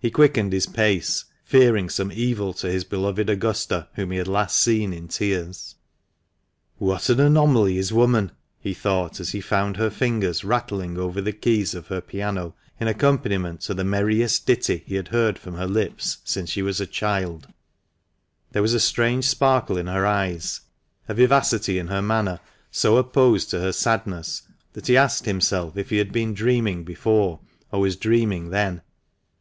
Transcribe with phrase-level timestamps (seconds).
[0.00, 4.58] He quickened his pace, fearing some evil to his beloved Augusta, whom he had last
[4.58, 5.76] seen in tears."
[6.78, 11.30] What an anomaly is woman!" he thought, as he found her fingers rattling over the
[11.32, 15.68] keys of her piano in accompaniment to the merriest ditty he had heard from her
[15.68, 17.46] lips since she was a child,
[18.50, 18.50] 340 THE MANCHESTER MAN.
[18.50, 20.60] There was a strange sparkle in her eyes,
[21.08, 22.40] a vivacity in her manner
[22.72, 24.42] so opposed to her sadness
[24.72, 27.38] that he asked himself if he had been dreaming before,
[27.70, 28.82] or was dreaming then.